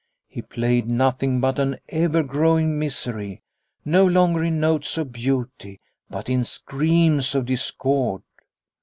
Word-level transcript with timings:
He 0.27 0.41
played 0.41 0.87
nothing 0.87 1.39
but 1.39 1.59
an 1.59 1.77
ever 1.89 2.23
growing 2.23 2.79
misery, 2.79 3.43
no 3.85 4.03
longer 4.03 4.43
in 4.43 4.59
notes 4.59 4.97
of 4.97 5.11
beauty, 5.11 5.79
but 6.09 6.27
in 6.27 6.43
screams 6.43 7.35
of 7.35 7.45
discord. 7.45 8.23